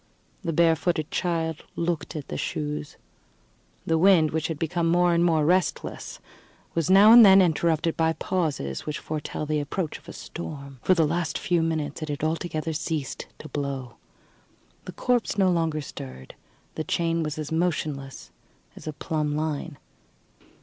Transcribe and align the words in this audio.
The 0.41 0.51
barefooted 0.51 1.11
child 1.11 1.63
looked 1.75 2.15
at 2.15 2.27
the 2.29 2.35
shoes. 2.35 2.97
The 3.85 3.99
wind, 3.99 4.31
which 4.31 4.47
had 4.47 4.57
become 4.57 4.87
more 4.89 5.13
and 5.13 5.23
more 5.23 5.45
restless, 5.45 6.19
was 6.73 6.89
now 6.89 7.11
and 7.11 7.23
then 7.23 7.39
interrupted 7.39 7.95
by 7.97 8.13
those 8.13 8.17
pauses 8.17 8.87
which 8.87 8.97
foretell 8.97 9.45
the 9.45 9.59
approach 9.59 9.99
of 9.99 10.09
a 10.09 10.13
storm. 10.13 10.79
For 10.81 10.95
the 10.95 11.05
last 11.05 11.37
few 11.37 11.61
minutes 11.61 12.01
it 12.01 12.09
had 12.09 12.23
altogether 12.23 12.73
ceased 12.73 13.27
to 13.37 13.49
blow. 13.49 13.97
The 14.85 14.91
corpse 14.93 15.37
no 15.37 15.51
longer 15.51 15.81
stirred; 15.81 16.33
the 16.73 16.83
chain 16.83 17.21
was 17.21 17.37
as 17.37 17.51
motionless 17.51 18.31
as 18.75 18.87
a 18.87 18.93
plumb 18.93 19.35
line. 19.35 19.77